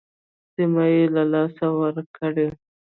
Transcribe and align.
سیمې 0.53 0.85
یې 0.95 1.03
له 1.15 1.23
لاسه 1.33 1.65
ورکړې. 1.79 2.47